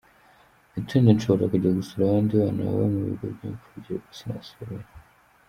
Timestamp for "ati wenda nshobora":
0.77-1.51